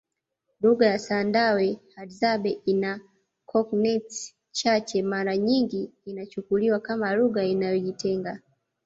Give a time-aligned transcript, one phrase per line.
[0.61, 2.99] Lugha ya Sandawe Hadzane ina
[3.45, 8.39] cognates chache mara nyingi inachukuliwa kama lugha inayojitenga